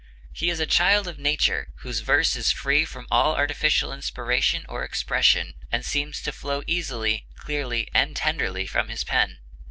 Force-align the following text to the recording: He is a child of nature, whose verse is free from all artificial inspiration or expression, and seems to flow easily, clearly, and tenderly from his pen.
He 0.33 0.49
is 0.49 0.59
a 0.59 0.65
child 0.65 1.07
of 1.07 1.19
nature, 1.19 1.67
whose 1.81 1.99
verse 1.99 2.35
is 2.35 2.51
free 2.51 2.85
from 2.85 3.05
all 3.11 3.35
artificial 3.35 3.93
inspiration 3.93 4.65
or 4.67 4.83
expression, 4.83 5.53
and 5.71 5.85
seems 5.85 6.23
to 6.23 6.31
flow 6.31 6.63
easily, 6.65 7.27
clearly, 7.37 7.87
and 7.93 8.15
tenderly 8.15 8.65
from 8.65 8.89
his 8.89 9.03
pen. 9.03 9.37